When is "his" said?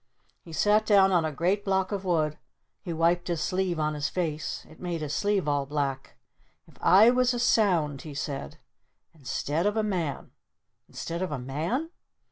3.27-3.39, 3.93-4.09, 5.01-5.13